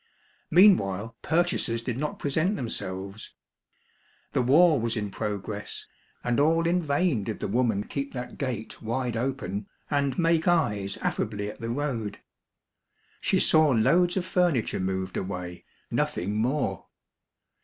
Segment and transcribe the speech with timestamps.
[0.49, 3.35] Meanwhile purchasers did not present them selves.
[4.33, 5.85] The war was in progress,
[6.23, 10.97] and all in vain did the woman keep that gate wide open, and make eyes
[11.03, 12.17] affably at the road.
[13.19, 16.87] She saw loads of furniture moved away, nothing more.